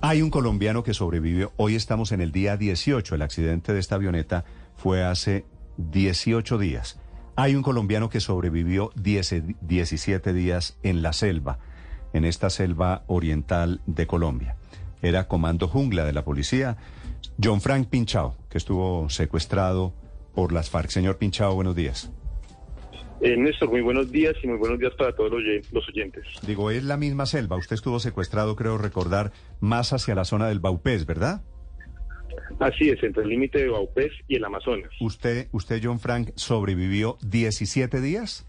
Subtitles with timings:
[0.00, 1.52] Hay un colombiano que sobrevivió.
[1.56, 3.16] Hoy estamos en el día 18.
[3.16, 4.44] El accidente de esta avioneta
[4.76, 5.44] fue hace
[5.76, 7.00] 18 días.
[7.34, 11.58] Hay un colombiano que sobrevivió 17 días en la selva,
[12.12, 14.54] en esta selva oriental de Colombia.
[15.02, 16.76] Era comando jungla de la policía.
[17.42, 19.92] John Frank Pinchao, que estuvo secuestrado
[20.32, 20.90] por las FARC.
[20.90, 22.12] Señor Pinchao, buenos días.
[23.20, 25.32] Eh, Néstor, muy buenos días y muy buenos días para todos
[25.72, 26.24] los oyentes.
[26.46, 27.56] Digo, es la misma selva.
[27.56, 31.42] Usted estuvo secuestrado, creo recordar, más hacia la zona del Baupés, ¿verdad?
[32.60, 34.90] Así es, entre el límite de Baupés y el Amazonas.
[35.00, 38.48] ¿Usted, usted John Frank, sobrevivió 17 días?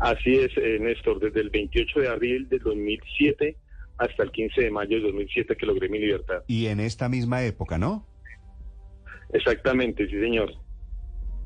[0.00, 3.56] Así es, eh, Néstor, desde el 28 de abril de 2007
[3.98, 6.42] hasta el 15 de mayo de 2007 que logré mi libertad.
[6.46, 8.06] Y en esta misma época, ¿no?
[9.32, 10.52] Exactamente, sí, señor.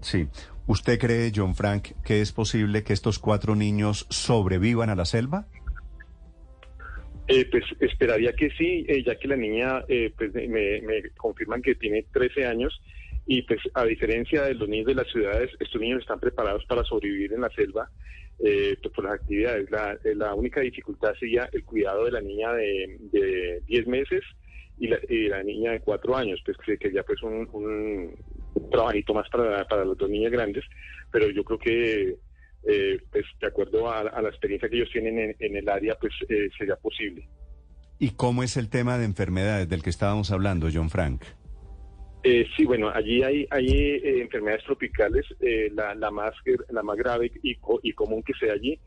[0.03, 0.29] Sí.
[0.67, 5.47] ¿Usted cree, John Frank, que es posible que estos cuatro niños sobrevivan a la selva?
[7.29, 10.83] Eh, pues esperaría que sí, eh, ya que la niña, eh, pues me,
[11.17, 12.81] confirman que tiene 13 años
[13.27, 16.85] y pues a diferencia de los niños de las ciudades, estos niños están preparados para
[16.85, 17.89] sobrevivir en la selva
[18.39, 19.69] pues, por las actividades.
[19.71, 24.23] La, única dificultad sería el cuidado de la niña de, de 10 meses
[24.79, 28.17] y la, niña de 4 años, pues que, ya pues un,
[28.73, 30.65] trabajito más para, para las dos niñas grandes,
[31.11, 32.17] pero yo creo que
[32.65, 36.49] eh, pues de acuerdo a, la experiencia que ellos tienen en, el área, pues eh,
[36.57, 37.27] sería posible.
[37.99, 41.25] ¿Y cómo es el tema de enfermedades del que estábamos hablando, John Frank?
[42.23, 45.27] Eh, sí, bueno, allí hay, hay enfermedades tropicales,
[45.73, 46.35] la, la, más,
[46.71, 48.79] la más grave y, y común que sea allí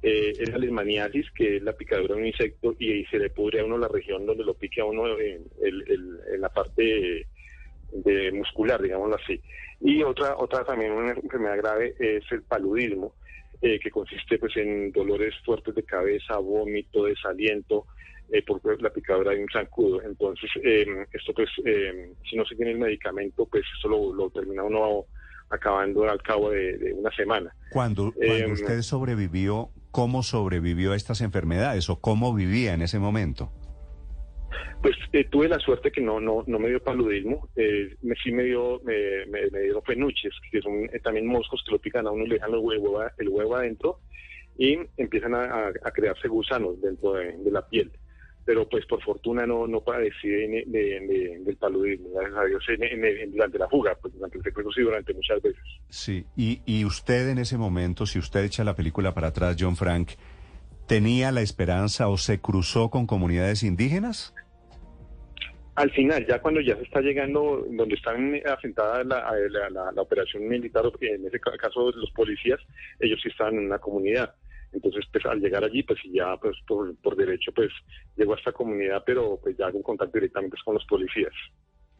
[0.00, 3.64] es la lesmaniasis, que es la picadura de un insecto y, se le pudre a
[3.64, 7.26] uno la región donde lo pique a uno en, en la parte
[7.92, 9.40] de muscular, digámoslo así.
[9.80, 13.14] Y otra, otra también una enfermedad grave es el paludismo,
[13.62, 17.86] eh, que consiste pues en dolores fuertes de cabeza, vómito, desaliento,
[18.30, 20.02] eh, por la picadura de un zancudo.
[20.02, 24.62] Entonces, em, esto pues, em, si no se tiene el medicamento, pues eso lo, termina
[24.62, 25.06] uno
[25.48, 27.54] acabando al cabo de, una semana.
[27.70, 32.98] Cuando, cuando em, usted sobrevivió, ¿cómo sobrevivió a estas enfermedades o cómo vivía en ese
[32.98, 33.50] momento?
[34.82, 38.30] Pues eh, tuve la suerte que no no no me dio paludismo, eh, me, sí
[38.30, 42.12] me dio me, me, dieron penuches, que son eh, también moscos que lo pican a
[42.12, 44.00] uno y le dejan el huevo, el huevo adentro
[44.56, 47.90] y empiezan a, crearse gusanos dentro de, la piel.
[48.44, 53.58] Pero pues por fortuna no no padecí de, del paludismo, gracias a Dios, en, durante
[53.58, 54.44] la fuga, pues durante el
[54.74, 55.62] sí, durante muchas veces.
[55.88, 59.76] Sí, y, y usted en ese momento, si usted echa la película para atrás, John
[59.76, 60.10] Frank,
[60.86, 64.34] ¿tenía la esperanza o se cruzó con comunidades indígenas?
[65.78, 70.82] Al final, ya cuando ya se está llegando, donde están asentadas la, la, operación militar,
[71.00, 72.58] en ese caso los policías,
[72.98, 74.34] ellos sí están en una comunidad.
[74.72, 77.70] Entonces, pues al llegar allí, pues ya pues por, derecho, pues
[78.16, 81.32] llegó a esta comunidad, pero pues ya hago contacto directamente con los policías.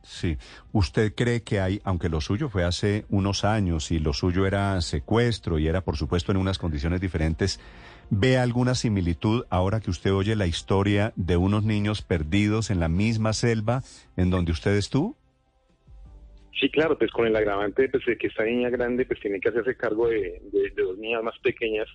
[0.03, 0.37] Sí.
[0.73, 4.81] ¿Usted cree que hay, aunque lo suyo fue hace unos años y lo suyo era
[4.81, 7.61] secuestro y era, por supuesto, en unas condiciones diferentes,
[8.11, 12.89] ¿Ve alguna similitud ahora que usted oye la historia de unos niños perdidos en la
[12.89, 13.83] misma selva
[14.17, 15.15] en donde usted estuvo?
[16.59, 19.51] Sí, claro, pues con el agravante pues, de que esta niña grande pues tiene que
[19.51, 20.41] hacerse cargo de,
[20.75, 21.87] dos niñas más pequeñas,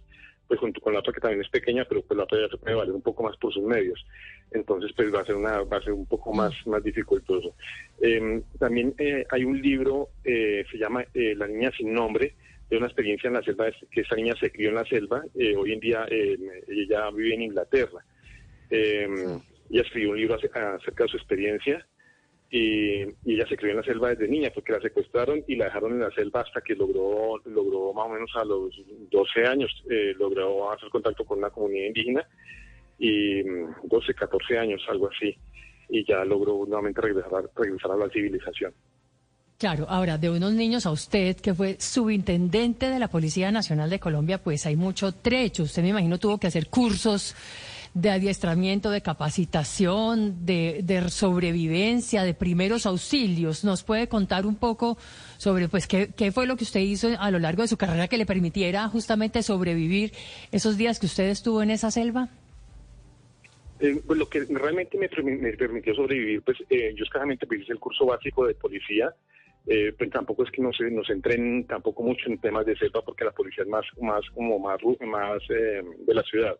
[0.47, 2.57] pues junto con la otra que también es pequeña, pero pues la otra ya se
[2.57, 4.05] puede valer un poco más por sus medios.
[4.51, 7.55] Entonces pues va a ser una va a ser un poco más más dificultoso.
[7.99, 12.35] Em, también eh, hay un libro eh, se llama eh, La niña sin nombre
[12.77, 15.73] una experiencia en la selva, que esa niña se crió en la selva, eh, hoy
[15.73, 18.03] en día eh, ella vive en Inglaterra.
[18.69, 19.07] Eh,
[19.69, 21.85] ella escribió un libro acerca de su experiencia
[22.49, 25.93] y, ella se crió en la selva desde niña porque la secuestraron y la dejaron
[25.93, 28.75] en la selva hasta que logró, logró más o menos a los
[29.09, 29.83] 12 años,
[30.17, 32.27] logró hacer contacto con una comunidad indígena
[32.99, 35.35] y 12, 14 años, algo así,
[35.89, 38.73] y ya logró nuevamente regresar, regresar a la civilización.
[39.57, 43.99] Claro, ahora de unos niños a usted, que fue subintendente de la Policía Nacional de
[43.99, 45.63] Colombia, pues hay mucho trecho.
[45.63, 47.35] Usted me imagino tuvo que hacer cursos
[47.93, 53.63] de adiestramiento, de capacitación, de, sobrevivencia, de primeros auxilios.
[53.63, 54.97] ¿Nos puede contar un poco
[55.37, 58.17] sobre pues qué, fue lo que usted hizo a lo largo de su carrera que
[58.17, 60.11] le permitiera justamente sobrevivir
[60.51, 62.29] esos días que usted estuvo en esa selva?
[63.79, 68.05] Eh, pues lo que realmente me, permitió sobrevivir, pues eh, yo escasamente hice el curso
[68.05, 69.13] básico de policía,
[69.65, 73.23] eh, pues tampoco es que nos, nos entren tampoco mucho en temas de selva porque
[73.23, 76.57] la policía es más, más como más, más eh, de la ciudad.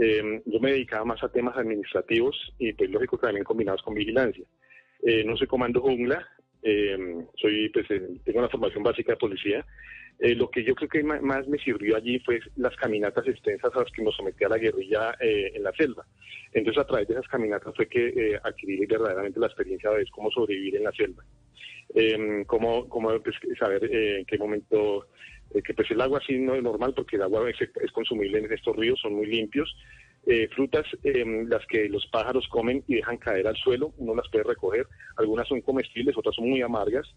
[0.00, 4.44] Eh, yo me dedicaba más a temas administrativos y pues lógico también combinados con vigilancia.
[5.24, 6.26] no soy comando jungla,
[7.36, 9.66] soy pues tengo una formación básica de policía
[10.18, 13.80] Eh, lo que yo creo que más me sirvió allí fue las caminatas extensas a
[13.80, 16.06] las que nos sometía la guerrilla eh, en la selva.
[16.52, 20.30] Entonces, a través de esas caminatas fue que eh, adquirí verdaderamente la experiencia de cómo
[20.30, 21.24] sobrevivir en la selva.
[21.94, 25.08] Em, cómo, pues, saber en qué momento,
[25.52, 28.76] que pues el agua así no es normal porque el agua es, consumible en estos
[28.76, 29.76] ríos, son muy limpios.
[30.54, 34.44] frutas, em, las que los pájaros comen y dejan caer al suelo, uno las puede
[34.44, 34.86] recoger.
[35.16, 37.12] Algunas son comestibles, otras son muy amargas.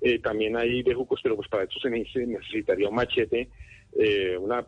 [0.00, 3.48] Eh, también hay bejucos, pero pues para eso se necesitaría un machete,
[3.98, 4.64] eh, una,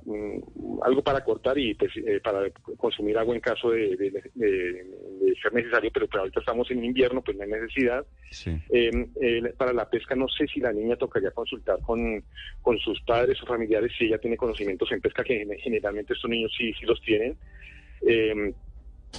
[0.82, 3.96] algo para cortar y pues, eh, para consumir agua en caso de,
[5.40, 8.04] ser necesario, pero, ahorita estamos en invierno, pues no hay necesidad.
[9.56, 12.24] para la pesca no sé si la niña tocaría consultar con,
[12.60, 16.52] con sus padres o familiares si ella tiene conocimientos en pesca, que generalmente estos niños
[16.56, 17.36] sí, sí los tienen.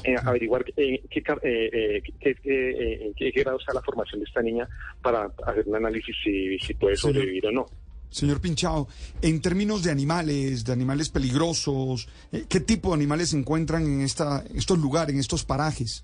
[0.03, 4.67] Eh, averiguar eh, qué, eh, en qué grado está la formación de esta niña
[5.01, 7.65] para hacer un análisis si, si puede sobrevivir o no.
[8.09, 8.87] Señor Pinchao,
[9.21, 12.09] en términos de animales, de animales peligrosos,
[12.49, 16.03] ¿qué tipo de animales se encuentran en esta, estos lugares, en estos parajes?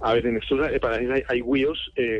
[0.00, 1.78] A ver, en estos parajes hay, hay huíos,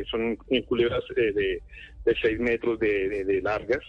[0.09, 1.61] son culebras de,
[2.05, 3.81] de 6 metros de, largas.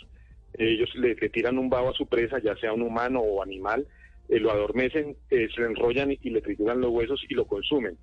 [0.55, 3.87] Ellos le, le, tiran un babo a su presa, ya sea un humano o animal,
[4.29, 7.97] eh, lo adormecen, eh, se lo enrollan y, le trituran los huesos y lo consumen.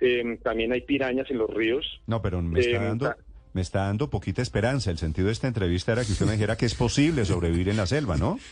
[0.00, 2.02] Em, también hay pirañas en los ríos.
[2.06, 3.14] No, pero me está em, dando...
[3.54, 4.90] Me está dando poquita esperanza.
[4.90, 7.76] El sentido de esta entrevista era que usted me dijera que es posible sobrevivir en
[7.76, 8.38] la selva, ¿no?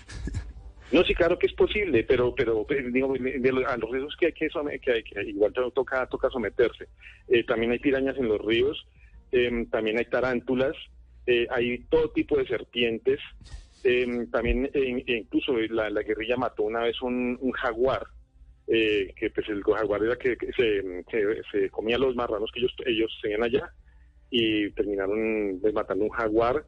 [0.93, 4.33] No, sí, claro que es posible, pero, pero pues, digo, a los riesgos que hay
[4.33, 4.49] que,
[4.81, 6.89] que, que igual toca, toca someterse.
[7.29, 8.89] Eh, también hay pirañas en los ríos,
[9.31, 10.75] em, también hay tarántulas,
[11.51, 13.21] hay todo tipo de serpientes,
[13.85, 18.07] eh, también eh, incluso la, guerrilla mató una vez un, jaguar,
[18.67, 23.45] eh, que pues el jaguar era que, se, comía los marranos que ellos, ellos tenían
[23.45, 23.73] allá
[24.31, 26.65] y terminaron matando un jaguar.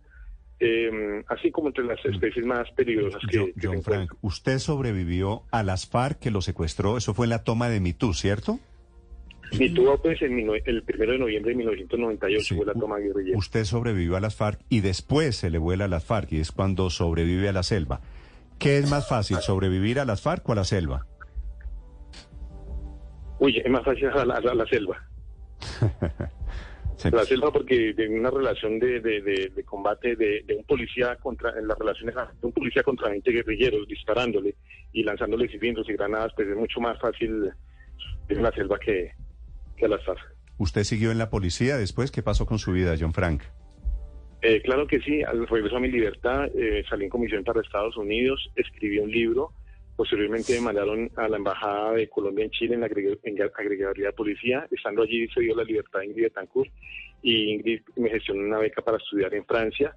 [0.64, 2.12] Em, así como entre las mm.
[2.12, 3.52] especies más peligrosas que...
[3.60, 7.68] John Frank, usted sobrevivió a las FARC que lo secuestró, eso fue en la toma
[7.68, 8.60] de Mitú, ¿cierto?
[9.58, 13.36] Mi tuvo pues el primero de noviembre de 1998 fue la toma guerrillera.
[13.36, 16.52] Usted sobrevivió a las FARC y después se le vuela a las FARC y es
[16.52, 18.00] cuando sobrevive a la selva.
[18.58, 21.06] ¿Qué es más fácil, sobrevivir a las FARC o a la selva?
[23.40, 25.04] Uy, es más fácil a la, selva.
[27.10, 32.14] La selva porque en una relación de, combate de, un policía contra, en las relaciones
[32.14, 34.54] de un policía contra 20 guerrilleros disparándole
[34.92, 37.50] y lanzándole cilindros y granadas, pues es mucho más fácil
[38.28, 39.10] en la selva que,
[40.58, 42.10] ¿Usted siguió en la policía después?
[42.10, 43.42] ¿Qué pasó con su vida, John Frank?
[44.42, 47.96] Eh, claro que sí, al regreso a mi libertad eh, salí en comisión para Estados
[47.96, 49.52] Unidos, escribí un libro,
[49.96, 54.66] posteriormente me mandaron a la Embajada de Colombia en Chile en la agregaduría de policía,
[54.70, 56.70] estando allí se dio la libertad a Ingrid Betancourt
[57.22, 59.94] y Ingrid me gestionó una beca para estudiar en Francia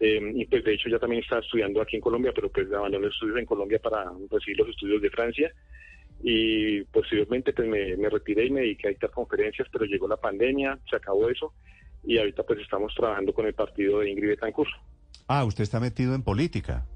[0.00, 3.06] eh, y pues de hecho ya también estaba estudiando aquí en Colombia, pero pues abandoné
[3.06, 5.52] estudios en Colombia para recibir los estudios de Francia
[6.22, 10.78] y posteriormente pues me, retiré y me dediqué a dictar conferencias, pero llegó la pandemia,
[10.88, 11.52] se acabó eso
[12.04, 14.70] y ahorita pues estamos trabajando con el partido de Ingrid Betancourt.
[15.28, 16.86] Ah, usted está metido en política.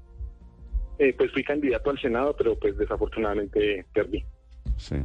[0.97, 4.23] Eh, pues fui candidato al Senado, pero pues desafortunadamente perdí.
[4.77, 4.97] Sí.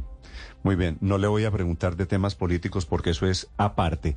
[0.63, 4.15] Muy bien, no le voy a preguntar de temas políticos porque eso es aparte.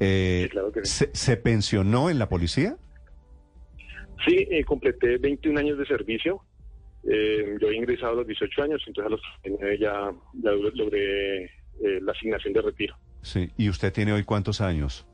[0.00, 1.06] Eh, claro que sí.
[1.12, 2.76] ¿se, pensionó en la policía?
[4.26, 6.42] Sí, eh, completé 21 años de servicio.
[7.04, 11.44] Eh, yo he ingresado a los 18 años, entonces a los 19 ya, ya logré
[11.44, 11.50] eh,
[12.02, 12.96] la asignación de retiro.
[13.22, 15.06] Sí, ¿y usted tiene hoy cuántos años?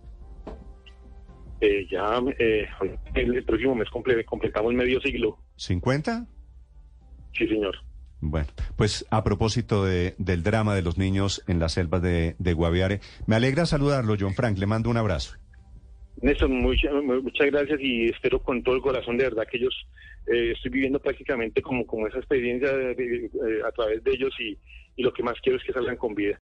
[1.60, 2.66] Eh, ya eh,
[3.14, 5.38] el próximo mes completamos medio siglo.
[5.56, 6.26] ¿50?
[7.32, 7.76] Sí, señor.
[8.20, 12.52] Bueno, pues a propósito de, del drama de los niños en las selvas de, de
[12.54, 15.36] Guaviare, me alegra saludarlo, John Frank, le mando un abrazo.
[16.22, 19.74] Néstor, muchas, muchas gracias y espero con todo el corazón de verdad que ellos,
[20.26, 23.30] eh, estoy viviendo prácticamente como, como esa experiencia eh,
[23.64, 24.58] a través de ellos y,
[24.96, 26.32] y lo que más quiero es que salgan con vida.